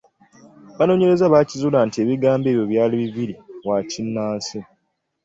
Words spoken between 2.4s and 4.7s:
ebyo byali bibiri; “wa n'ekinnansi.”